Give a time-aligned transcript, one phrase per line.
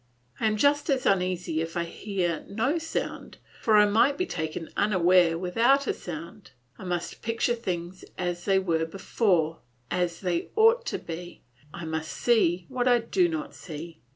[0.39, 4.71] I am just as uneasy if I hear no sound, for I might be taken
[4.75, 6.53] unawares without a sound.
[6.79, 9.59] I must picture things as they were before,
[9.91, 13.99] as they ought to be; I must see what I do not see.